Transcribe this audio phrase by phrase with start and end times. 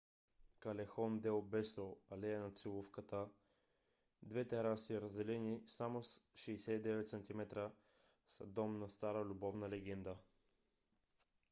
[0.65, 3.19] калехон дел бесо алея на целувката.
[4.21, 7.69] две тераси разделени само с 69 см
[8.27, 10.17] са дом на стара любовна легенда